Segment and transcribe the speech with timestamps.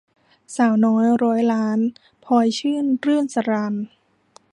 [0.55, 1.79] สาวน้อยร้อยล้าน-
[2.25, 3.73] พลอยชื่น-รื่นสราญ